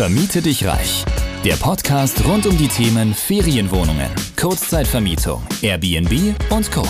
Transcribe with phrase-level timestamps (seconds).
[0.00, 1.04] Vermiete dich reich.
[1.44, 4.08] Der Podcast rund um die Themen Ferienwohnungen,
[4.40, 6.88] Kurzzeitvermietung, Airbnb und Co.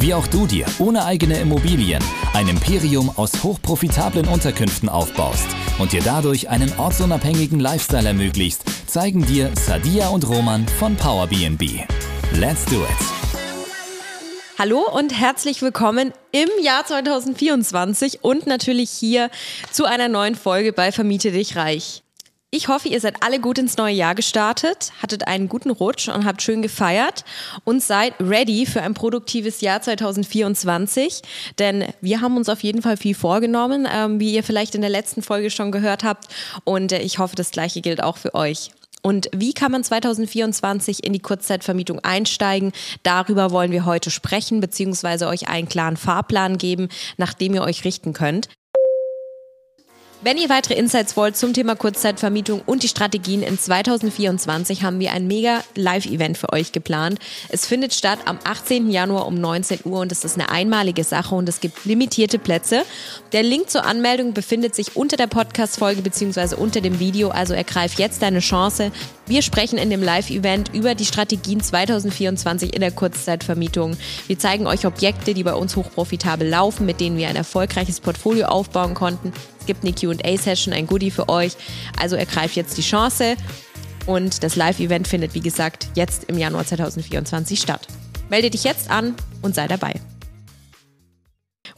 [0.00, 2.02] Wie auch du dir ohne eigene Immobilien
[2.34, 5.46] ein Imperium aus hochprofitablen Unterkünften aufbaust
[5.78, 11.84] und dir dadurch einen ortsunabhängigen Lifestyle ermöglicht, zeigen dir Sadia und Roman von PowerBnB.
[12.32, 13.38] Let's do it!
[14.58, 19.30] Hallo und herzlich willkommen im Jahr 2024 und natürlich hier
[19.70, 22.02] zu einer neuen Folge bei Vermiete dich reich.
[22.52, 26.24] Ich hoffe, ihr seid alle gut ins neue Jahr gestartet, hattet einen guten Rutsch und
[26.24, 27.24] habt schön gefeiert
[27.62, 31.22] und seid ready für ein produktives Jahr 2024.
[31.60, 34.90] Denn wir haben uns auf jeden Fall viel vorgenommen, ähm, wie ihr vielleicht in der
[34.90, 36.26] letzten Folge schon gehört habt.
[36.64, 38.72] Und äh, ich hoffe, das gleiche gilt auch für euch.
[39.00, 42.72] Und wie kann man 2024 in die Kurzzeitvermietung einsteigen?
[43.04, 47.84] Darüber wollen wir heute sprechen, beziehungsweise euch einen klaren Fahrplan geben, nach dem ihr euch
[47.84, 48.48] richten könnt.
[50.22, 55.12] Wenn ihr weitere Insights wollt zum Thema Kurzzeitvermietung und die Strategien in 2024, haben wir
[55.12, 57.18] ein mega Live-Event für euch geplant.
[57.48, 58.90] Es findet statt am 18.
[58.90, 62.82] Januar um 19 Uhr und es ist eine einmalige Sache und es gibt limitierte Plätze.
[63.32, 66.54] Der Link zur Anmeldung befindet sich unter der Podcast-Folge bzw.
[66.56, 68.92] unter dem Video, also ergreif jetzt deine Chance.
[69.30, 73.96] Wir sprechen in dem Live-Event über die Strategien 2024 in der Kurzzeitvermietung.
[74.26, 78.46] Wir zeigen euch Objekte, die bei uns hochprofitabel laufen, mit denen wir ein erfolgreiches Portfolio
[78.46, 79.32] aufbauen konnten.
[79.60, 81.52] Es gibt eine QA-Session, ein Goodie für euch.
[81.96, 83.36] Also ergreift jetzt die Chance.
[84.04, 87.86] Und das Live-Event findet, wie gesagt, jetzt im Januar 2024 statt.
[88.30, 89.94] Melde dich jetzt an und sei dabei.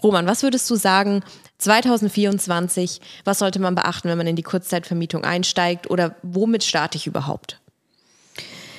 [0.02, 1.22] Roman, was würdest du sagen,
[1.62, 7.06] 2024, was sollte man beachten, wenn man in die Kurzzeitvermietung einsteigt oder womit starte ich
[7.06, 7.60] überhaupt?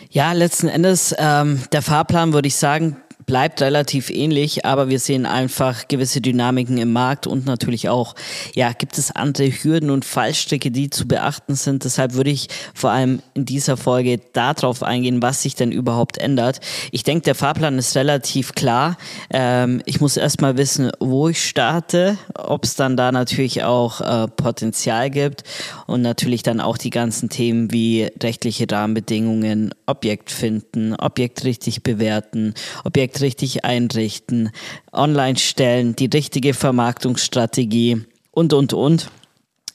[0.09, 2.97] Ja, letzten Endes, ähm, der Fahrplan würde ich sagen,
[3.33, 8.13] bleibt relativ ähnlich, aber wir sehen einfach gewisse Dynamiken im Markt und natürlich auch,
[8.53, 11.83] ja, gibt es andere Hürden und Fallstricke, die zu beachten sind.
[11.83, 16.59] Deshalb würde ich vor allem in dieser Folge darauf eingehen, was sich denn überhaupt ändert.
[16.91, 18.97] Ich denke, der Fahrplan ist relativ klar.
[19.31, 24.27] Ähm, ich muss erstmal wissen, wo ich starte, ob es dann da natürlich auch äh,
[24.27, 25.41] Potenzial gibt
[25.87, 32.53] und natürlich dann auch die ganzen Themen wie rechtliche Rahmenbedingungen, Objekt finden, Objekt richtig bewerten,
[32.83, 34.51] Objekt richtig einrichten,
[34.91, 39.09] online stellen, die richtige Vermarktungsstrategie und, und, und.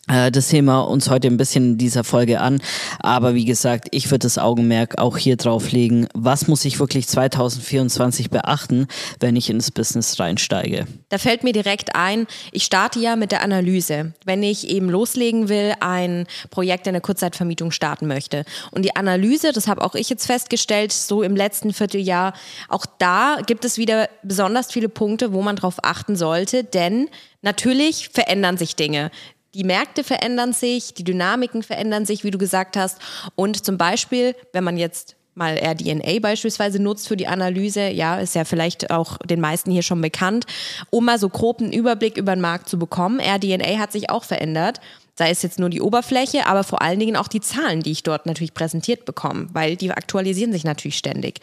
[0.08, 2.60] Äh, das sehen wir uns heute ein bisschen in dieser Folge an.
[3.00, 6.08] Aber wie gesagt, ich würde das Augenmerk auch hier drauf legen.
[6.14, 8.86] Was muss ich wirklich 2024 beachten,
[9.20, 10.86] wenn ich ins Business reinsteige?
[11.10, 15.48] Da fällt mir direkt ein, ich starte ja mit der Analyse, wenn ich eben loslegen
[15.48, 18.44] will, ein Projekt in der Kurzzeitvermietung starten möchte.
[18.70, 22.32] Und die Analyse, das habe auch ich jetzt festgestellt, so im letzten Vierteljahr,
[22.68, 27.08] auch da gibt es wieder besonders viele Punkte, wo man drauf achten sollte, denn
[27.40, 29.12] Natürlich verändern sich Dinge
[29.54, 32.98] die Märkte verändern sich, die Dynamiken verändern sich, wie du gesagt hast.
[33.34, 38.34] Und zum Beispiel, wenn man jetzt mal RDNA beispielsweise nutzt für die Analyse, ja, ist
[38.34, 40.46] ja vielleicht auch den meisten hier schon bekannt,
[40.90, 43.20] um mal so grob einen Überblick über den Markt zu bekommen.
[43.20, 44.80] RDNA hat sich auch verändert
[45.18, 48.04] sei es jetzt nur die Oberfläche, aber vor allen Dingen auch die Zahlen, die ich
[48.04, 51.40] dort natürlich präsentiert bekomme, weil die aktualisieren sich natürlich ständig.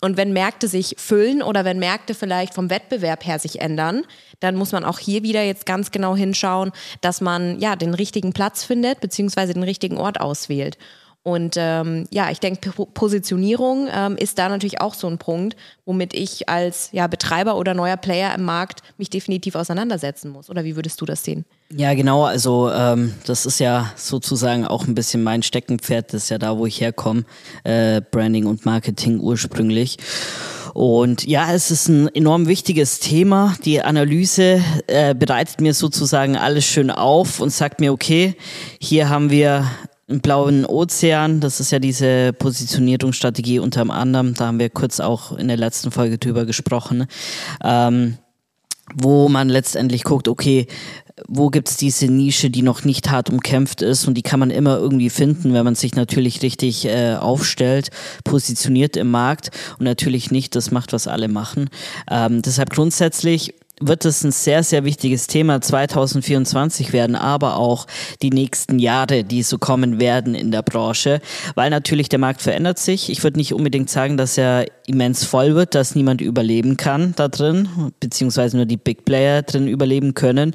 [0.00, 4.04] Und wenn Märkte sich füllen oder wenn Märkte vielleicht vom Wettbewerb her sich ändern,
[4.40, 6.72] dann muss man auch hier wieder jetzt ganz genau hinschauen,
[7.02, 10.78] dass man ja den richtigen Platz findet, beziehungsweise den richtigen Ort auswählt.
[11.28, 16.14] Und ähm, ja, ich denke, Positionierung ähm, ist da natürlich auch so ein Punkt, womit
[16.14, 20.48] ich als ja, Betreiber oder neuer Player im Markt mich definitiv auseinandersetzen muss.
[20.48, 21.44] Oder wie würdest du das sehen?
[21.70, 22.24] Ja, genau.
[22.24, 26.14] Also ähm, das ist ja sozusagen auch ein bisschen mein Steckenpferd.
[26.14, 27.24] Das ist ja da, wo ich herkomme.
[27.62, 29.98] Äh, Branding und Marketing ursprünglich.
[30.72, 33.54] Und ja, es ist ein enorm wichtiges Thema.
[33.66, 38.34] Die Analyse äh, bereitet mir sozusagen alles schön auf und sagt mir, okay,
[38.80, 39.66] hier haben wir
[40.08, 41.40] einen blauen Ozean.
[41.40, 44.34] Das ist ja diese Positionierungsstrategie unter anderem.
[44.34, 47.06] Da haben wir kurz auch in der letzten Folge drüber gesprochen.
[47.62, 48.18] Ähm,
[48.94, 50.66] wo man letztendlich guckt, okay,
[51.26, 54.78] wo gibt's diese Nische, die noch nicht hart umkämpft ist und die kann man immer
[54.78, 57.90] irgendwie finden, wenn man sich natürlich richtig äh, aufstellt,
[58.24, 61.70] positioniert im Markt und natürlich nicht das macht, was alle machen.
[62.10, 67.86] Ähm, deshalb grundsätzlich wird es ein sehr, sehr wichtiges Thema 2024 werden, aber auch
[68.22, 71.20] die nächsten Jahre, die so kommen werden in der Branche,
[71.54, 73.10] weil natürlich der Markt verändert sich.
[73.10, 77.28] Ich würde nicht unbedingt sagen, dass er immens voll wird, dass niemand überleben kann da
[77.28, 80.54] drin, beziehungsweise nur die Big Player drin überleben können,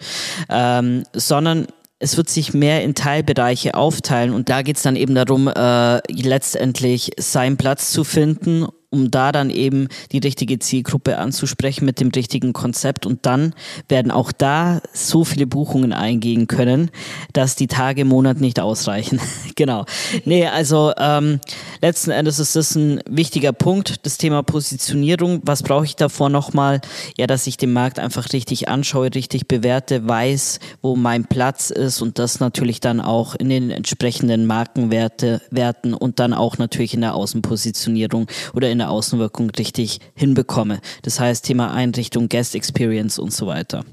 [0.50, 1.68] ähm, sondern
[2.00, 6.00] es wird sich mehr in Teilbereiche aufteilen und da geht es dann eben darum, äh,
[6.12, 12.10] letztendlich seinen Platz zu finden um da dann eben die richtige Zielgruppe anzusprechen mit dem
[12.10, 13.06] richtigen Konzept.
[13.06, 13.54] Und dann
[13.90, 16.92] werden auch da so viele Buchungen eingehen können,
[17.34, 19.20] dass die Tage im Monat nicht ausreichen.
[19.56, 19.86] genau.
[20.26, 21.40] Nee, also ähm,
[21.82, 25.42] letzten Endes ist das ein wichtiger Punkt, das Thema Positionierung.
[25.44, 26.80] Was brauche ich davor nochmal?
[27.18, 32.02] Ja, dass ich den Markt einfach richtig anschaue, richtig bewerte, weiß, wo mein Platz ist
[32.02, 37.02] und das natürlich dann auch in den entsprechenden Markenwerte Werten und dann auch natürlich in
[37.02, 40.82] der Außenpositionierung oder in der Außenwirkung richtig hinbekomme.
[41.02, 43.84] Das heißt Thema Einrichtung, Guest Experience und so weiter.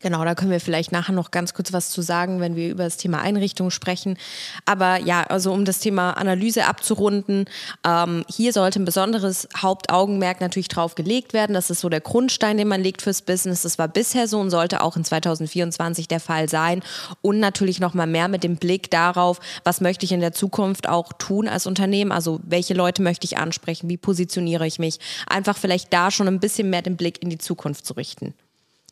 [0.00, 2.84] Genau, da können wir vielleicht nachher noch ganz kurz was zu sagen, wenn wir über
[2.84, 4.16] das Thema Einrichtung sprechen.
[4.64, 7.46] Aber ja, also um das Thema Analyse abzurunden,
[7.84, 11.52] ähm, hier sollte ein besonderes Hauptaugenmerk natürlich drauf gelegt werden.
[11.52, 13.62] Das ist so der Grundstein, den man legt fürs Business.
[13.62, 16.80] Das war bisher so und sollte auch in 2024 der Fall sein.
[17.20, 20.88] Und natürlich noch mal mehr mit dem Blick darauf, was möchte ich in der Zukunft
[20.88, 22.12] auch tun als Unternehmen.
[22.12, 25.00] Also welche Leute möchte ich ansprechen, wie positioniere ich mich.
[25.26, 28.34] Einfach vielleicht da schon ein bisschen mehr den Blick in die Zukunft zu richten.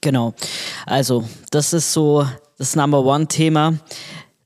[0.06, 0.34] Genau.
[0.86, 2.24] Also, das ist so
[2.58, 3.80] das Number One-Thema.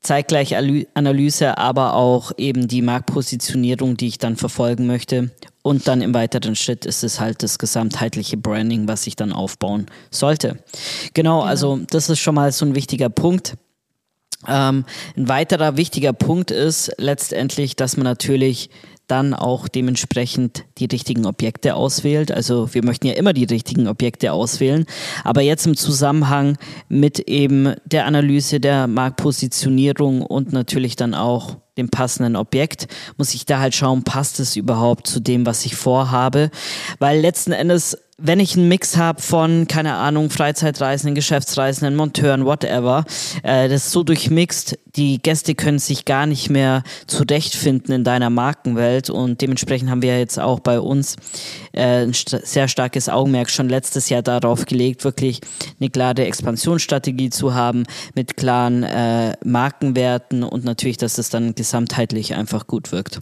[0.01, 5.33] Zeitgleich Analyse, aber auch eben die Marktpositionierung, die ich dann verfolgen möchte.
[5.61, 9.85] Und dann im weiteren Schritt ist es halt das gesamtheitliche Branding, was ich dann aufbauen
[10.11, 10.57] sollte.
[11.13, 11.43] Genau, genau.
[11.43, 13.59] also das ist schon mal so ein wichtiger Punkt.
[14.49, 18.71] Ähm, ein weiterer wichtiger Punkt ist letztendlich, dass man natürlich
[19.11, 22.33] dann auch dementsprechend die richtigen Objekte auswählt.
[22.33, 24.87] Also wir möchten ja immer die richtigen Objekte auswählen,
[25.25, 26.57] aber jetzt im Zusammenhang
[26.89, 33.47] mit eben der Analyse der Marktpositionierung und natürlich dann auch dem passenden Objekt, muss ich
[33.47, 36.51] da halt schauen, passt es überhaupt zu dem, was ich vorhabe,
[36.99, 43.05] weil letzten Endes wenn ich einen Mix habe von, keine Ahnung, Freizeitreisenden, Geschäftsreisenden, Monteuren, whatever,
[43.43, 48.31] äh, das ist so durchmixt, die Gäste können sich gar nicht mehr zurechtfinden in deiner
[48.31, 49.09] Markenwelt.
[49.09, 51.17] Und dementsprechend haben wir jetzt auch bei uns
[51.73, 55.41] äh, ein st sehr starkes Augenmerk schon letztes Jahr darauf gelegt, wirklich
[55.81, 57.85] eine klare Expansionsstrategie zu haben
[58.15, 63.21] mit klaren äh, Markenwerten und natürlich, dass es dann gesamtheitlich einfach gut wirkt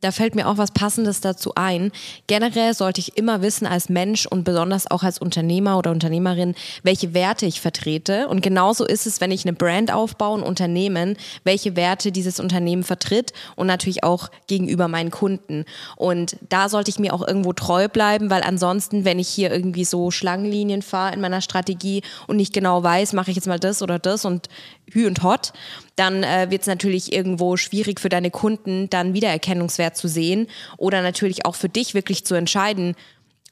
[0.00, 1.92] da fällt mir auch was Passendes dazu ein.
[2.26, 7.12] Generell sollte ich immer wissen als Mensch und besonders auch als Unternehmer oder Unternehmerin, welche
[7.12, 8.28] Werte ich vertrete.
[8.28, 12.84] Und genauso ist es, wenn ich eine Brand aufbaue, ein Unternehmen, welche Werte dieses Unternehmen
[12.84, 15.66] vertritt und natürlich auch gegenüber meinen Kunden.
[15.96, 19.84] Und da sollte ich mir auch irgendwo treu bleiben, weil ansonsten, wenn ich hier irgendwie
[19.84, 23.82] so Schlangenlinien fahre in meiner Strategie und nicht genau weiß, mache ich jetzt mal das
[23.82, 24.48] oder das und
[24.92, 25.52] hü und hot,
[25.96, 30.46] dann äh, wird es natürlich irgendwo schwierig für deine Kunden, dann Wiedererkennungswert zu sehen
[30.76, 32.94] oder natürlich auch für dich wirklich zu entscheiden,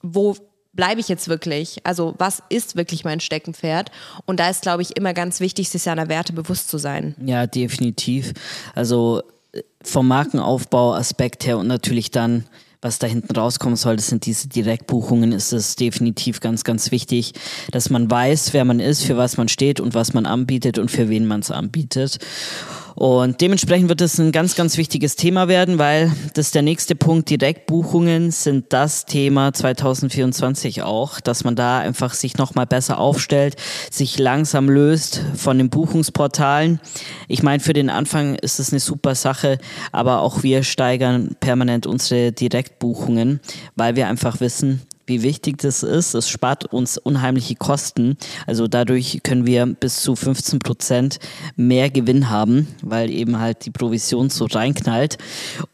[0.03, 0.37] wo
[0.73, 1.79] bleibe ich jetzt wirklich?
[1.85, 3.91] Also was ist wirklich mein Steckenpferd?
[4.27, 7.15] Und da ist, glaube ich, immer ganz wichtig, sich seiner Werte bewusst zu sein.
[7.25, 8.33] Ja, definitiv.
[8.75, 9.23] Also
[9.53, 12.45] äh, vom Markenaufbau-Aspekt her und natürlich dann
[12.83, 17.35] was da hinten rauskommen soll, das sind diese Direktbuchungen, ist es definitiv ganz, ganz wichtig,
[17.73, 20.91] dass man weiß, wer man ist, für was man steht und was man anbietet und
[20.91, 22.19] für wen man es anbietet.
[23.01, 26.95] Und dementsprechend wird es ein ganz, ganz wichtiges Thema werden, weil das ist der nächste
[26.95, 27.31] Punkt.
[27.31, 33.57] Direktbuchungen sind das Thema 2024 auch, dass man da einfach sich nochmal besser aufstellt,
[33.91, 36.79] sich langsam löst von den Buchungsportalen.
[37.27, 39.57] Ich meine, für den Anfang ist es eine super Sache,
[39.93, 43.41] aber auch wir steigern permanent unsere Direktbuchungen,
[43.77, 46.15] weil wir einfach wissen, wie wichtig das ist.
[46.15, 48.17] Es spart uns unheimliche Kosten.
[48.47, 51.19] Also dadurch können wir bis zu 15 Prozent
[51.57, 55.19] mehr Gewinn haben, weil eben halt die Provision so reinknallt.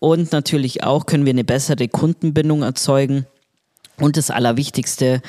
[0.00, 3.26] Und natürlich auch können wir eine bessere Kundenbindung erzeugen.
[4.00, 5.23] Und das Allerwichtigste,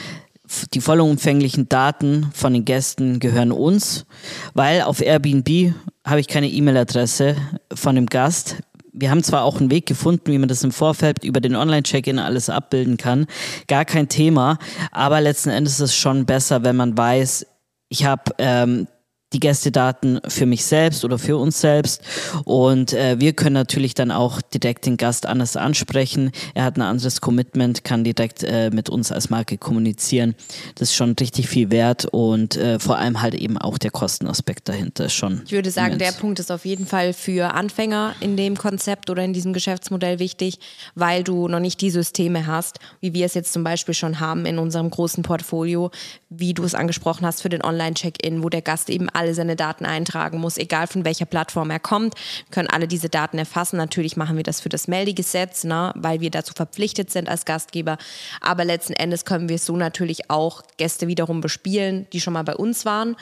[0.73, 4.05] die vollumfänglichen Daten von den Gästen gehören uns,
[4.53, 5.73] weil auf Airbnb
[6.05, 7.35] habe ich keine E-Mail-Adresse
[7.73, 8.57] von dem Gast
[8.99, 12.19] wir haben zwar auch einen Weg gefunden, wie man das im Vorfeld über den Online-Check-In
[12.19, 13.27] alles abbilden kann,
[13.67, 14.57] gar kein Thema,
[14.91, 17.45] aber letzten Endes ist es schon besser, wenn man weiß,
[17.89, 18.87] ich habe ähm,
[19.33, 22.01] die Gästedaten für mich selbst oder für uns selbst.
[22.45, 26.31] Und äh, wir können natürlich dann auch direkt den Gast anders ansprechen.
[26.53, 30.35] Er hat ein anderes Commitment, kann direkt äh, mit uns als Marke kommunizieren.
[30.75, 34.69] Das ist schon richtig viel wert und äh, vor allem halt eben auch der Kostenaspekt
[34.69, 35.41] dahinter ist schon.
[35.45, 36.03] Ich würde sagen, immens.
[36.03, 40.19] der Punkt ist auf jeden Fall für Anfänger in dem Konzept oder in diesem Geschäftsmodell
[40.19, 40.59] wichtig,
[40.95, 44.45] weil du noch nicht die Systeme hast, wie wir es jetzt zum Beispiel schon haben
[44.45, 45.91] in unserem großen Portfolio,
[46.29, 49.85] wie du es angesprochen hast für den Online-Check-In, wo der Gast eben alle seine Daten
[49.85, 52.15] eintragen muss, egal von welcher Plattform er kommt,
[52.51, 53.77] können alle diese Daten erfassen.
[53.77, 57.97] Natürlich machen wir das für das Meldegesetz, ne, weil wir dazu verpflichtet sind als Gastgeber.
[58.41, 62.55] Aber letzten Endes können wir so natürlich auch Gäste wiederum bespielen, die schon mal bei
[62.55, 63.15] uns waren.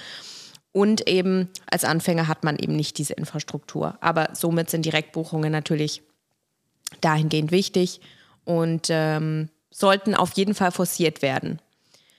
[0.72, 3.98] Und eben als Anfänger hat man eben nicht diese Infrastruktur.
[4.02, 6.02] Aber somit sind Direktbuchungen natürlich
[7.02, 8.02] dahingehend wichtig.
[8.46, 11.60] und ähm, sollten auf jeden Fall forciert werden.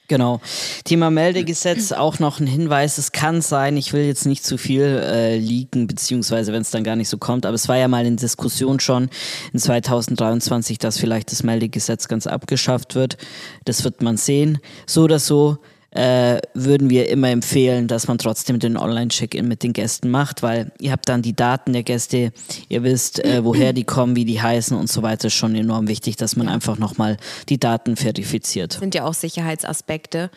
[0.08, 0.40] Genau.
[0.84, 2.98] Thema Meldegesetz, auch noch ein Hinweis.
[2.98, 6.84] Es kann sein, ich will jetzt nicht zu viel äh, leaken, beziehungsweise wenn es dann
[6.84, 9.10] gar nicht so kommt, aber es war ja mal in Diskussion schon
[9.52, 13.16] in 2023, dass vielleicht das Meldegesetz ganz abgeschafft wird.
[13.64, 14.58] Das wird man sehen.
[14.86, 15.58] So oder so
[15.96, 20.72] äh, würden wir immer empfehlen, dass man trotzdem den Online-Check-In mit den Gästen macht, weil
[20.78, 22.32] ihr habt dann die Daten der Gäste,
[22.68, 25.28] ihr wisst, äh, woher die kommen, wie die heißen und so weiter.
[25.28, 27.16] Ist schon enorm wichtig, dass man einfach nochmal
[27.48, 28.74] die Daten verifiziert.
[28.74, 30.30] Das sind ja auch Sicherheitsaspekte.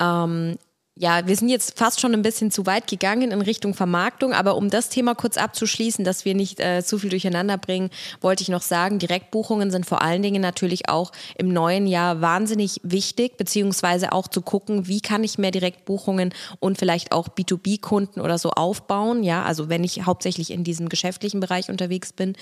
[0.00, 0.56] Ähm,
[0.96, 4.56] ja, wir sind jetzt fast schon ein bisschen zu weit gegangen in Richtung Vermarktung, aber
[4.56, 8.48] um das Thema kurz abzuschließen, dass wir nicht äh, zu viel durcheinander bringen, wollte ich
[8.48, 14.12] noch sagen, Direktbuchungen sind vor allen Dingen natürlich auch im neuen Jahr wahnsinnig wichtig, beziehungsweise
[14.12, 19.24] auch zu gucken, wie kann ich mehr Direktbuchungen und vielleicht auch B2B-Kunden oder so aufbauen,
[19.24, 22.36] ja, also wenn ich hauptsächlich in diesem geschäftlichen Bereich unterwegs bin,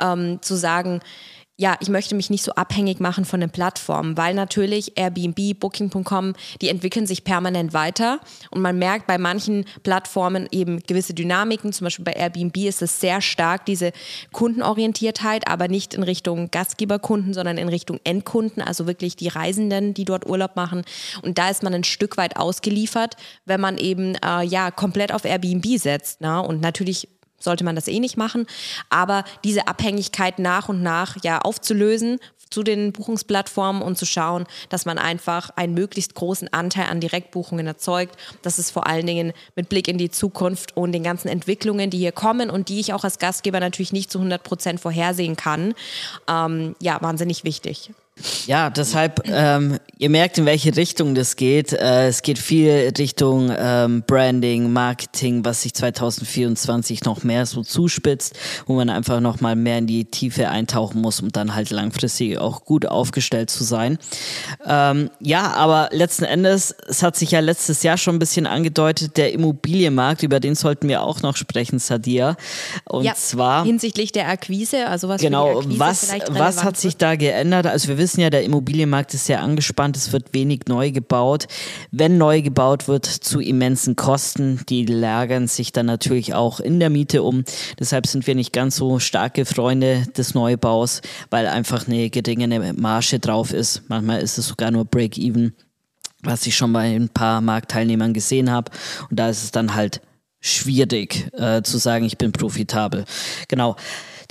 [0.00, 1.00] ähm, zu sagen,
[1.58, 6.34] ja, ich möchte mich nicht so abhängig machen von den Plattformen, weil natürlich Airbnb, Booking.com,
[6.60, 11.72] die entwickeln sich permanent weiter und man merkt bei manchen Plattformen eben gewisse Dynamiken.
[11.72, 13.92] Zum Beispiel bei Airbnb ist es sehr stark diese
[14.32, 20.06] Kundenorientiertheit, aber nicht in Richtung Gastgeberkunden, sondern in Richtung Endkunden, also wirklich die Reisenden, die
[20.06, 20.82] dort Urlaub machen.
[21.20, 25.26] Und da ist man ein Stück weit ausgeliefert, wenn man eben äh, ja komplett auf
[25.26, 26.22] Airbnb setzt.
[26.22, 26.42] Ne?
[26.42, 27.08] Und natürlich
[27.42, 28.46] sollte man das eh nicht machen.
[28.90, 32.18] Aber diese Abhängigkeit nach und nach ja aufzulösen
[32.52, 37.66] zu den Buchungsplattformen und zu schauen, dass man einfach einen möglichst großen Anteil an Direktbuchungen
[37.66, 38.16] erzeugt.
[38.42, 41.98] Das ist vor allen Dingen mit Blick in die Zukunft und den ganzen Entwicklungen, die
[41.98, 45.74] hier kommen und die ich auch als Gastgeber natürlich nicht zu 100 Prozent vorhersehen kann,
[46.28, 47.90] ähm, ja, wahnsinnig wichtig.
[48.46, 51.72] Ja, deshalb, ähm, ihr merkt, in welche Richtung das geht.
[51.72, 58.38] Äh, es geht viel Richtung ähm, Branding, Marketing, was sich 2024 noch mehr so zuspitzt,
[58.66, 62.38] wo man einfach noch mal mehr in die Tiefe eintauchen muss, um dann halt langfristig
[62.38, 63.98] auch gut aufgestellt zu sein.
[64.66, 69.16] Ähm, ja, aber letzten Endes, es hat sich ja letztes Jahr schon ein bisschen angedeutet,
[69.16, 72.36] der Immobilienmarkt, über den sollten wir auch noch sprechen, Sadia.
[72.84, 77.66] Und ja, zwar hinsichtlich der Akquise, also was genau, was, was hat sich da geändert?
[77.66, 81.46] Also wir wissen ja, der Immobilienmarkt ist sehr angespannt, es wird wenig neu gebaut.
[81.92, 86.90] Wenn neu gebaut wird, zu immensen Kosten, die lagern sich dann natürlich auch in der
[86.90, 87.44] Miete um.
[87.78, 93.20] Deshalb sind wir nicht ganz so starke Freunde des Neubaus, weil einfach eine geringe Marge
[93.20, 93.82] drauf ist.
[93.88, 95.54] Manchmal ist es sogar nur Break-Even,
[96.22, 98.72] was ich schon bei ein paar Marktteilnehmern gesehen habe.
[99.10, 100.00] Und da ist es dann halt
[100.40, 103.04] schwierig äh, zu sagen, ich bin profitabel.
[103.46, 103.76] Genau.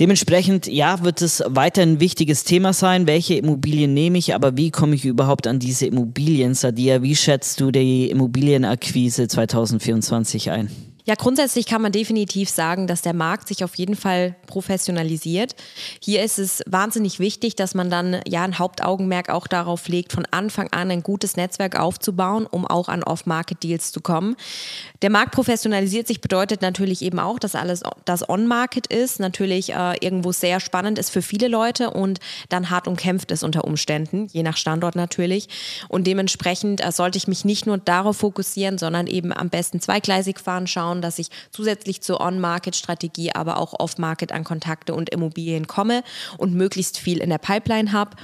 [0.01, 3.05] Dementsprechend, ja, wird es weiter ein wichtiges Thema sein.
[3.05, 6.55] Welche Immobilien nehme ich, aber wie komme ich überhaupt an diese Immobilien?
[6.55, 10.71] Sadia, wie schätzt du die Immobilienakquise 2024 ein?
[11.05, 15.55] Ja, grundsätzlich kann man definitiv sagen, dass der Markt sich auf jeden Fall professionalisiert.
[16.01, 20.27] Hier ist es wahnsinnig wichtig, dass man dann ja ein Hauptaugenmerk auch darauf legt, von
[20.29, 24.35] Anfang an ein gutes Netzwerk aufzubauen, um auch an Off-Market-Deals zu kommen.
[25.01, 29.95] Der Markt professionalisiert sich bedeutet natürlich eben auch, dass alles das On-Market ist, natürlich äh,
[30.01, 34.43] irgendwo sehr spannend ist für viele Leute und dann hart umkämpft ist unter Umständen, je
[34.43, 35.49] nach Standort natürlich.
[35.89, 40.39] Und dementsprechend äh, sollte ich mich nicht nur darauf fokussieren, sondern eben am besten zweigleisig
[40.39, 45.67] fahren, schauen, schauen, dass ich zusätzlich zur On-Market-Strategie, aber auch Off-Market an Kontakte und Immobilien
[45.67, 46.03] komme
[46.37, 48.17] und möglichst viel in der Pipeline habe.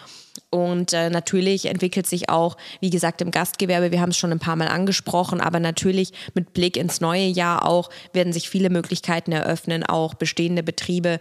[0.49, 4.39] Und äh, natürlich entwickelt sich auch, wie gesagt, im Gastgewerbe, wir haben es schon ein
[4.39, 9.31] paar Mal angesprochen, aber natürlich mit Blick ins neue Jahr auch werden sich viele Möglichkeiten
[9.31, 11.19] eröffnen, auch bestehende Betriebe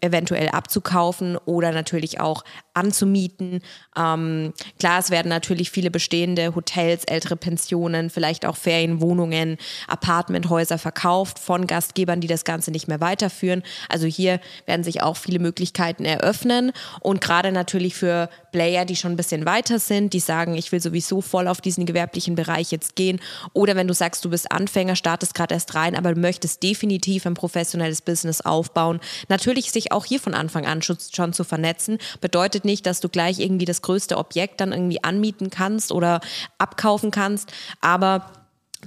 [0.00, 2.44] eventuell abzukaufen oder natürlich auch
[2.74, 3.60] anzumieten.
[3.96, 9.56] Ähm, klar, es werden natürlich viele bestehende Hotels, ältere Pensionen, vielleicht auch Ferienwohnungen,
[9.88, 13.62] Apartmenthäuser verkauft von Gastgebern, die das Ganze nicht mehr weiterführen.
[13.88, 19.12] Also hier werden sich auch viele Möglichkeiten eröffnen und gerade natürlich für Player, die schon
[19.12, 22.96] ein bisschen weiter sind, die sagen, ich will sowieso voll auf diesen gewerblichen Bereich jetzt
[22.96, 23.20] gehen
[23.52, 27.26] oder wenn du sagst, du bist Anfänger, startest gerade erst rein, aber du möchtest definitiv
[27.26, 29.00] ein professionelles Business aufbauen.
[29.28, 33.08] Natürlich sich auch hier von Anfang an schon zu vernetzen, bedeutet bedeutet nicht, dass du
[33.08, 36.20] gleich irgendwie das größte Objekt dann irgendwie anmieten kannst oder
[36.58, 38.30] abkaufen kannst, aber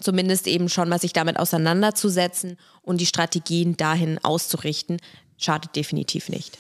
[0.02, 4.98] zumindest eben schon mal sich damit auseinanderzusetzen und die Strategien dahin auszurichten,
[5.38, 6.58] schadet definitiv nicht.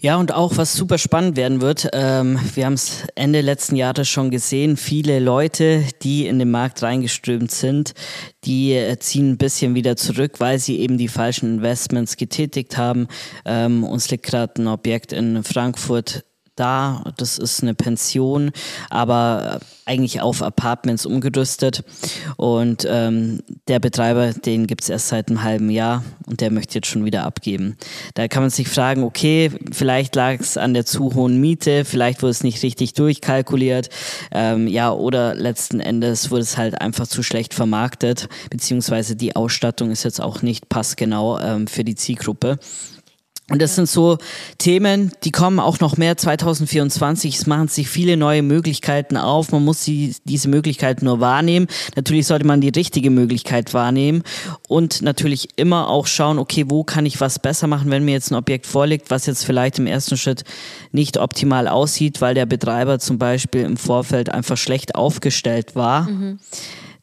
[0.00, 4.08] Ja, und auch was super spannend werden wird, ähm, wir haben es Ende letzten Jahres
[4.08, 7.94] schon gesehen, viele Leute, die in den Markt reingeströmt sind,
[8.44, 13.08] die äh, ziehen ein bisschen wieder zurück, weil sie eben die falschen Investments getätigt haben.
[13.44, 16.24] Ähm, uns liegt gerade ein Objekt in Frankfurt
[16.56, 17.04] da.
[17.16, 18.50] Das ist eine Pension,
[18.90, 21.84] aber eigentlich auf Apartments umgerüstet.
[22.36, 26.74] Und ähm, der Betreiber, den gibt es erst seit einem halben Jahr und der möchte
[26.74, 27.76] jetzt schon wieder abgeben.
[28.14, 32.22] Da kann man sich fragen, okay, vielleicht lag es an der zu hohen Miete, vielleicht
[32.22, 33.88] wurde es nicht richtig durchkalkuliert,
[34.32, 39.92] ähm, ja, oder letzten Endes wurde es halt einfach zu schlecht vermarktet, beziehungsweise die Ausstattung
[39.92, 42.58] ist jetzt auch nicht passgenau ähm, für die Zielgruppe.
[43.48, 44.18] Und das sind so
[44.58, 47.36] Themen, die kommen auch noch mehr 2024.
[47.36, 49.52] Es machen sich viele neue Möglichkeiten auf.
[49.52, 51.68] Man muss sie, diese Möglichkeiten nur wahrnehmen.
[51.94, 54.24] Natürlich sollte man die richtige Möglichkeit wahrnehmen
[54.66, 58.32] und natürlich immer auch schauen, okay, wo kann ich was besser machen, wenn mir jetzt
[58.32, 60.42] ein Objekt vorliegt, was jetzt vielleicht im ersten Schritt
[60.90, 66.10] nicht optimal aussieht, weil der Betreiber zum Beispiel im Vorfeld einfach schlecht aufgestellt war.
[66.10, 66.40] Mhm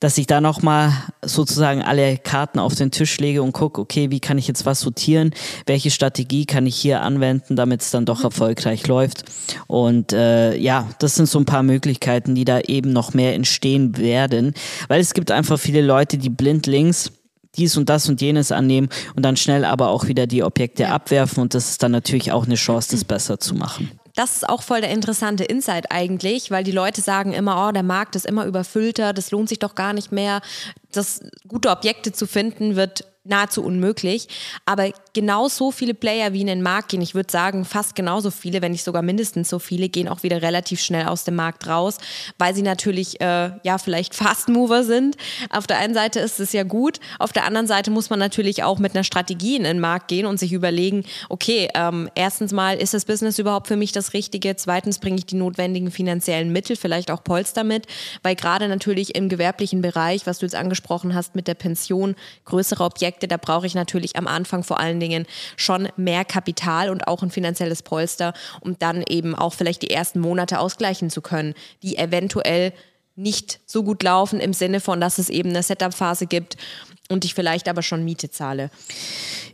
[0.04, 0.92] dass ich da nochmal
[1.22, 4.82] sozusagen alle Karten auf den Tisch lege und gucke, okay, wie kann ich jetzt was
[4.82, 5.32] sortieren,
[5.66, 9.24] welche Strategie kann ich hier anwenden, damit es dann doch erfolgreich läuft.
[9.68, 13.96] Und äh, ja, das sind so ein paar Möglichkeiten, die da eben noch mehr entstehen
[13.98, 14.54] werden,
[14.90, 17.14] weil es gibt einfach viele Leute, die blindlings
[17.56, 20.90] dies und das und jenes annehmen und dann schnell aber auch wieder die Objekte ja.
[20.90, 24.50] abwerfen und das ist dann natürlich auch eine Chance, das besser zu machen das ist
[24.50, 28.26] auch voll der interessante Insight eigentlich, weil die Leute sagen immer, oh, der Markt ist
[28.26, 30.42] immer überfüllter, das lohnt sich doch gar nicht mehr.
[30.94, 34.28] Das gute Objekte zu finden wird nahezu unmöglich.
[34.66, 38.32] Aber genau so viele Player wie in den Markt gehen, ich würde sagen fast genauso
[38.32, 41.68] viele, wenn nicht sogar mindestens so viele, gehen auch wieder relativ schnell aus dem Markt
[41.68, 41.98] raus,
[42.38, 45.16] weil sie natürlich äh, ja vielleicht Fast Mover sind.
[45.50, 48.64] Auf der einen Seite ist es ja gut, auf der anderen Seite muss man natürlich
[48.64, 52.78] auch mit einer Strategie in den Markt gehen und sich überlegen, okay, ähm, erstens mal
[52.78, 56.76] ist das Business überhaupt für mich das Richtige, zweitens bringe ich die notwendigen finanziellen Mittel,
[56.76, 57.88] vielleicht auch Polster mit,
[58.22, 62.84] weil gerade natürlich im gewerblichen Bereich, was du jetzt angesprochen hast mit der Pension, größere
[62.84, 65.26] Objekte da brauche ich natürlich am Anfang vor allen Dingen
[65.58, 70.20] schon mehr Kapital und auch ein finanzielles Polster, um dann eben auch vielleicht die ersten
[70.20, 72.74] Monate ausgleichen zu können, die eventuell
[73.16, 76.58] nicht so gut laufen im Sinne von, dass es eben eine Setup-Phase gibt
[77.10, 78.70] und ich vielleicht aber schon Miete zahle.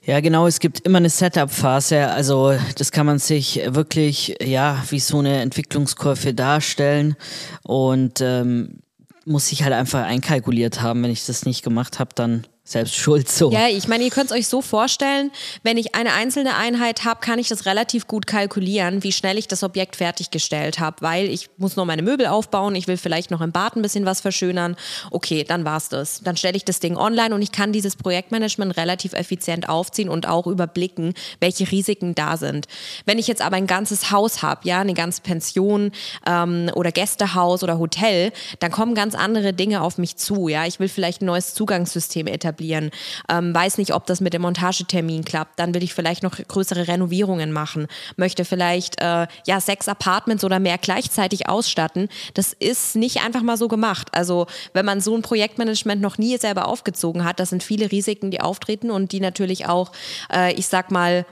[0.06, 2.08] Ja, genau, es gibt immer eine Setup-Phase.
[2.08, 7.16] Also das kann man sich wirklich, ja, wie so eine Entwicklungskurve darstellen.
[7.64, 8.80] Und ähm,
[9.26, 11.04] muss ich halt einfach einkalkuliert haben.
[11.04, 13.52] Wenn ich das nicht gemacht habe, dann selbst schuld so.
[13.52, 15.32] Ja, ich meine, ihr könnt es euch so vorstellen,
[15.64, 19.48] wenn ich eine einzelne Einheit habe, kann ich das relativ gut kalkulieren, wie schnell ich
[19.48, 23.42] das Objekt fertiggestellt habe, weil ich muss noch meine Möbel aufbauen, ich will vielleicht noch
[23.42, 24.76] im Bad ein bisschen was verschönern.
[25.10, 26.22] Okay, dann war's das.
[26.22, 30.28] Dann stelle ich das Ding online und ich kann dieses Projektmanagement relativ effizient aufziehen und
[30.28, 32.68] auch überblicken, welche Risiken da sind.
[33.06, 35.92] Wenn ich jetzt aber ein ganzes Haus habe, ja, eine ganze Pension
[36.28, 40.50] ähm, oder Gästehaus oder Hotel, dann kommen ganz andere Dinge auf mich zu.
[40.50, 42.92] Ja, ich will vielleicht ein neues Zugangssystem etablieren etablieren,
[43.30, 46.88] ähm, weiß nicht, ob das mit dem Montagetermin klappt, dann will ich vielleicht noch größere
[46.88, 52.10] Renovierungen machen, möchte vielleicht äh, ja sechs Apartments oder mehr gleichzeitig ausstatten.
[52.34, 54.10] Das ist nicht einfach mal so gemacht.
[54.12, 58.32] Also wenn man so ein Projektmanagement noch nie selber aufgezogen hat, das sind viele Risiken,
[58.32, 59.92] die auftreten und die natürlich auch,
[60.32, 61.26] äh, ich sag mal,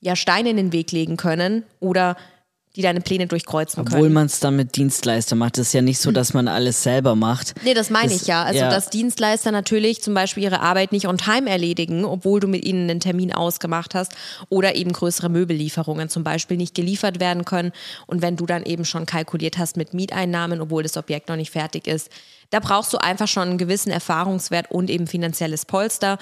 [0.00, 2.16] ja Steine in den Weg legen können oder
[2.76, 4.02] die deine Pläne durchkreuzen Obwohl können.
[4.02, 5.58] Obwohl man es dann mit Dienstleister macht.
[5.58, 7.54] Das ist ja nicht so, dass man alles selber macht.
[7.62, 8.42] Nee, das meine ich ja.
[8.42, 8.70] Also, ja.
[8.70, 12.90] dass Dienstleister natürlich zum Beispiel ihre Arbeit nicht on time erledigen, obwohl du mit ihnen
[12.90, 14.12] einen Termin ausgemacht hast
[14.48, 17.72] oder eben größere Möbellieferungen zum Beispiel nicht geliefert werden können.
[18.06, 21.52] Und wenn du dann eben schon kalkuliert hast mit Mieteinnahmen, obwohl das Objekt noch nicht
[21.52, 22.10] fertig ist,
[22.50, 26.18] da brauchst du einfach schon einen gewissen Erfahrungswert und eben finanzielles Polster.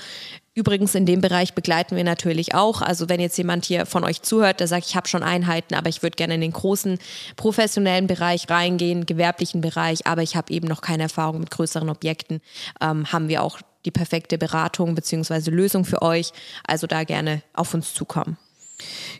[0.54, 2.82] Übrigens, in dem Bereich begleiten wir natürlich auch.
[2.82, 5.88] Also wenn jetzt jemand hier von euch zuhört, der sagt, ich habe schon Einheiten, aber
[5.88, 6.98] ich würde gerne in den großen
[7.36, 12.42] professionellen Bereich reingehen, gewerblichen Bereich, aber ich habe eben noch keine Erfahrung mit größeren Objekten,
[12.82, 15.50] ähm, haben wir auch die perfekte Beratung bzw.
[15.50, 16.32] Lösung für euch.
[16.66, 18.36] Also da gerne auf uns zukommen.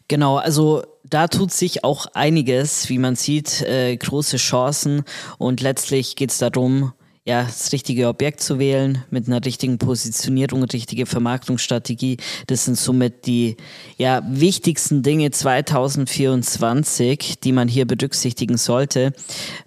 [0.09, 5.05] Genau, also da tut sich auch einiges, wie man sieht, äh, große Chancen
[5.39, 6.93] und letztlich geht es darum,
[7.25, 12.17] ja, das richtige Objekt zu wählen, mit einer richtigen Positionierung, richtige Vermarktungsstrategie.
[12.49, 13.57] Das sind somit die
[13.97, 19.13] ja, wichtigsten Dinge 2024, die man hier berücksichtigen sollte.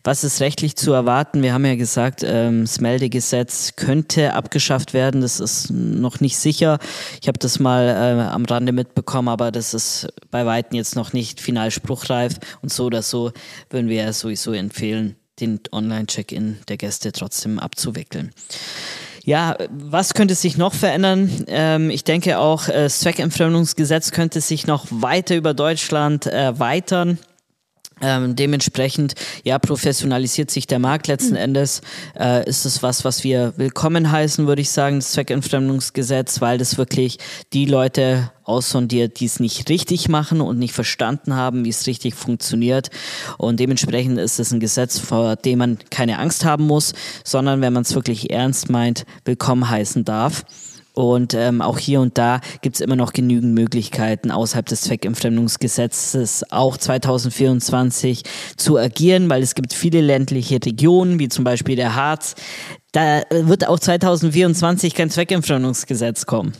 [0.03, 1.43] Was ist rechtlich zu erwarten?
[1.43, 5.21] Wir haben ja gesagt, ähm, das Meldegesetz könnte abgeschafft werden.
[5.21, 6.77] Das ist noch nicht sicher.
[7.21, 11.13] Ich habe das mal äh, am Rande mitbekommen, aber das ist bei Weitem jetzt noch
[11.13, 12.33] nicht final spruchreif.
[12.61, 13.31] Und so oder so
[13.69, 18.31] würden wir ja sowieso empfehlen, den Online-Check-In der Gäste trotzdem abzuwickeln.
[19.23, 21.45] Ja, was könnte sich noch verändern?
[21.47, 27.17] Ähm, ich denke auch, äh, das Zweckentfremdungsgesetz könnte sich noch weiter über Deutschland erweitern.
[28.01, 31.37] Ähm, dementsprechend, ja, professionalisiert sich der Markt letzten mhm.
[31.37, 31.81] Endes.
[32.19, 36.77] Äh, ist es was, was wir willkommen heißen, würde ich sagen, das Zweckentfremdungsgesetz, weil das
[36.77, 37.19] wirklich
[37.53, 42.15] die Leute aussondiert, die es nicht richtig machen und nicht verstanden haben, wie es richtig
[42.15, 42.89] funktioniert.
[43.37, 47.73] Und dementsprechend ist es ein Gesetz, vor dem man keine Angst haben muss, sondern wenn
[47.73, 50.43] man es wirklich ernst meint, willkommen heißen darf.
[50.95, 56.51] Und ähm, auch hier und da gibt es immer noch genügend Möglichkeiten, außerhalb des Zweckentfremdungsgesetzes
[56.51, 58.23] auch 2024
[58.55, 62.35] zu agieren, weil es gibt viele ländliche Regionen, wie zum Beispiel der Harz,
[62.95, 66.53] da wird auch 2024 kein Zweckentfremdungsgesetz kommen.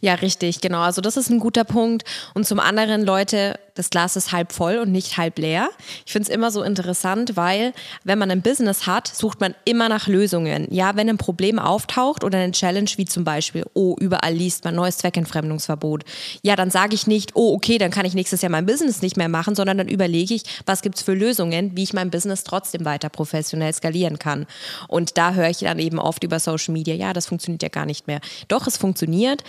[0.00, 0.80] Ja, richtig, genau.
[0.80, 2.04] Also das ist ein guter Punkt.
[2.34, 5.70] Und zum anderen, Leute, das Glas ist halb voll und nicht halb leer.
[6.04, 7.72] Ich finde es immer so interessant, weil
[8.04, 10.66] wenn man ein Business hat, sucht man immer nach Lösungen.
[10.70, 14.74] Ja, wenn ein Problem auftaucht oder eine Challenge, wie zum Beispiel, oh, überall liest man
[14.74, 16.04] neues Zweckentfremdungsverbot.
[16.42, 19.16] Ja, dann sage ich nicht, oh, okay, dann kann ich nächstes Jahr mein Business nicht
[19.16, 22.44] mehr machen, sondern dann überlege ich, was gibt es für Lösungen, wie ich mein Business
[22.44, 24.46] trotzdem weiter professionell skalieren kann.
[24.88, 27.68] Und da höre ich dann dann eben oft über Social Media, ja, das funktioniert ja
[27.68, 28.20] gar nicht mehr.
[28.48, 29.42] Doch, es funktioniert.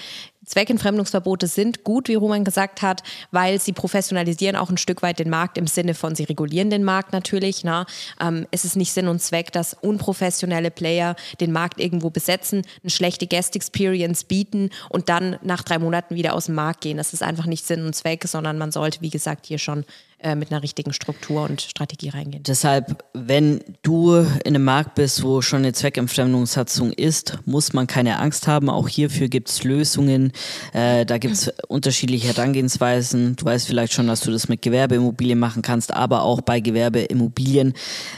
[0.49, 5.29] Zweckentfremdungsverbote sind gut, wie Roman gesagt hat, weil sie professionalisieren auch ein Stück weit den
[5.29, 7.63] Markt im Sinne von, sie regulieren den Markt natürlich.
[7.63, 7.85] Na?
[8.19, 12.89] Ähm, es ist nicht Sinn und Zweck, dass unprofessionelle Player den Markt irgendwo besetzen, eine
[12.89, 16.97] schlechte Guest Experience bieten und dann nach drei Monaten wieder aus dem Markt gehen.
[16.97, 19.85] Das ist einfach nicht Sinn und Zweck, sondern man sollte, wie gesagt, hier schon
[20.21, 22.43] äh, mit einer richtigen Struktur und Strategie reingehen.
[22.43, 28.19] Deshalb, wenn du in einem Markt bist, wo schon eine Zweckentfremdungssatzung ist, muss man keine
[28.19, 28.69] Angst haben.
[28.69, 30.33] Auch hierfür gibt es Lösungen.
[30.73, 33.35] Äh, da gibt es unterschiedliche Herangehensweisen.
[33.35, 37.73] Du weißt vielleicht schon, dass du das mit Gewerbeimmobilien machen kannst, aber auch bei Gewerbeimmobilien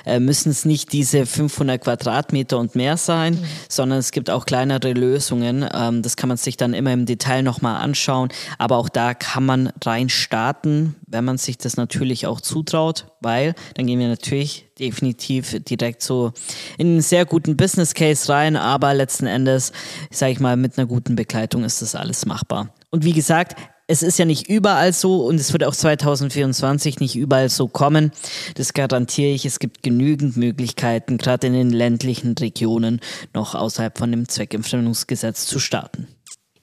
[0.06, 3.46] äh, müssen es nicht diese 500 Quadratmeter und mehr sein, mhm.
[3.70, 5.68] sondern es gibt auch kleinere Lösungen.
[5.74, 8.30] Ähm, das kann man sich dann immer im Detail nochmal anschauen.
[8.58, 13.06] Aber auch da kann man rein starten, wenn man sich das natürlich natürlich auch zutraut,
[13.22, 16.34] weil dann gehen wir natürlich definitiv direkt so
[16.78, 19.72] in einen sehr guten Business Case rein, aber letzten Endes,
[20.10, 22.74] sage ich mal, mit einer guten Begleitung ist das alles machbar.
[22.90, 23.56] Und wie gesagt,
[23.92, 28.12] es ist ja nicht überall so und es wird auch 2024 nicht überall so kommen.
[28.56, 29.46] Das garantiere ich.
[29.46, 33.02] Es gibt genügend Möglichkeiten, gerade in den ländlichen Regionen
[33.34, 36.08] noch außerhalb von dem Zweckentfremdungsgesetz zu starten.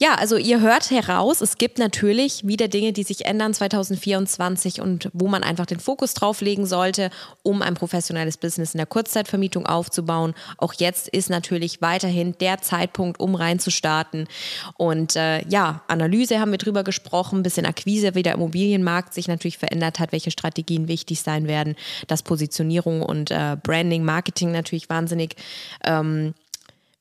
[0.00, 5.10] Ja, also ihr hört heraus, es gibt natürlich wieder Dinge, die sich ändern 2024 und
[5.12, 7.10] wo man einfach den Fokus drauf legen sollte,
[7.42, 10.34] um ein professionelles Business in der Kurzzeitvermietung aufzubauen.
[10.56, 14.28] Auch jetzt ist natürlich weiterhin der Zeitpunkt, um reinzustarten.
[14.76, 19.58] Und äh, ja, Analyse haben wir drüber gesprochen, bisschen Akquise, wie der Immobilienmarkt sich natürlich
[19.58, 21.74] verändert hat, welche Strategien wichtig sein werden,
[22.06, 25.34] dass Positionierung und äh, Branding, Marketing natürlich wahnsinnig
[25.84, 26.34] ähm,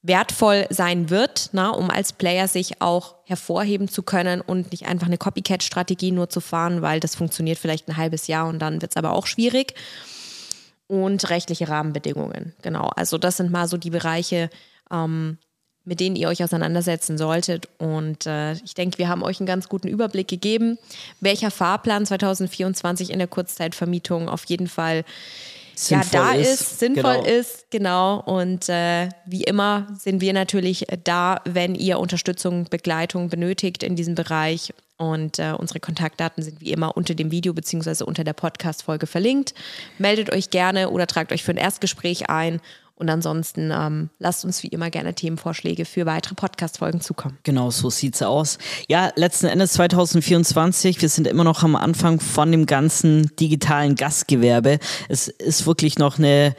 [0.01, 5.07] wertvoll sein wird, na, um als Player sich auch hervorheben zu können und nicht einfach
[5.07, 8.91] eine Copycat-Strategie nur zu fahren, weil das funktioniert vielleicht ein halbes Jahr und dann wird
[8.91, 9.73] es aber auch schwierig.
[10.87, 12.89] Und rechtliche Rahmenbedingungen, genau.
[12.95, 14.49] Also das sind mal so die Bereiche,
[14.89, 15.37] ähm,
[15.83, 17.67] mit denen ihr euch auseinandersetzen solltet.
[17.77, 20.77] Und äh, ich denke, wir haben euch einen ganz guten Überblick gegeben,
[21.19, 25.03] welcher Fahrplan 2024 in der Kurzzeitvermietung auf jeden Fall
[25.77, 27.25] sinnvoll ja, da ist, ist sinnvoll genau.
[27.25, 28.19] ist, genau.
[28.21, 34.15] Und äh, wie immer sind wir natürlich da, wenn ihr Unterstützung, Begleitung benötigt in diesem
[34.15, 34.73] Bereich.
[34.97, 38.03] Und äh, unsere Kontaktdaten sind wie immer unter dem Video bzw.
[38.03, 39.53] unter der Podcast-Folge verlinkt.
[39.99, 42.59] Meldet euch gerne oder tragt euch für ein Erstgespräch ein
[42.97, 47.37] und ansonsten ähm, lasst uns wie immer gerne Themenvorschläge für weitere Podcast-Folgen zukommen.
[47.43, 48.57] Genau, so sieht's aus.
[48.87, 54.79] Ja, letzten Endes 2024, wir sind immer noch am Anfang von dem ganzen digitalen Gastgewerbe.
[55.09, 56.55] Es ist wirklich noch eine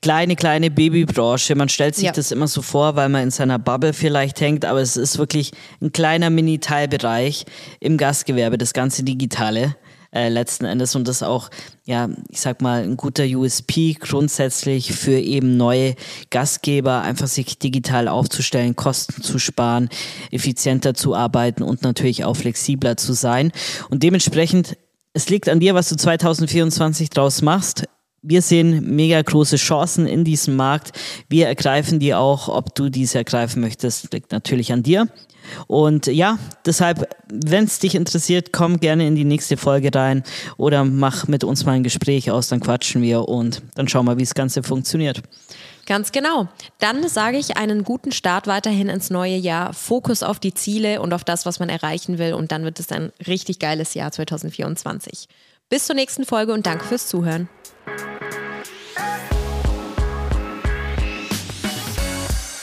[0.00, 1.54] kleine, kleine Babybranche.
[1.54, 2.12] Man stellt sich ja.
[2.12, 5.52] das immer so vor, weil man in seiner Bubble vielleicht hängt, aber es ist wirklich
[5.80, 7.44] ein kleiner Mini-Teilbereich
[7.80, 9.76] im Gastgewerbe, das ganze Digitale
[10.12, 11.50] äh, letzten Endes und das auch,
[11.84, 15.94] ja, ich sag mal, ein guter USP grundsätzlich für eben neue
[16.30, 19.88] Gastgeber, einfach sich digital aufzustellen, Kosten zu sparen,
[20.30, 23.52] effizienter zu arbeiten und natürlich auch flexibler zu sein.
[23.88, 24.76] Und dementsprechend,
[25.14, 27.84] es liegt an dir, was du 2024 draus machst.
[28.24, 30.96] Wir sehen mega große Chancen in diesem Markt.
[31.28, 32.48] Wir ergreifen die auch.
[32.48, 35.08] Ob du diese ergreifen möchtest, liegt natürlich an dir.
[35.66, 40.22] Und ja, deshalb, wenn es dich interessiert, komm gerne in die nächste Folge rein
[40.56, 44.16] oder mach mit uns mal ein Gespräch aus, dann quatschen wir und dann schauen wir,
[44.18, 45.22] wie das Ganze funktioniert.
[45.86, 46.46] Ganz genau.
[46.78, 49.72] Dann sage ich einen guten Start weiterhin ins neue Jahr.
[49.72, 52.34] Fokus auf die Ziele und auf das, was man erreichen will.
[52.34, 55.26] Und dann wird es ein richtig geiles Jahr 2024.
[55.68, 57.48] Bis zur nächsten Folge und danke fürs Zuhören.